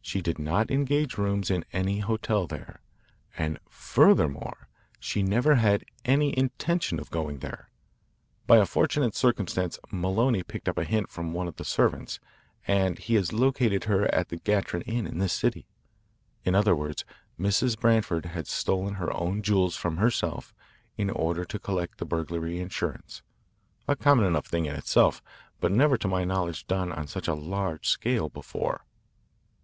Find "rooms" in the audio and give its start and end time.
1.18-1.50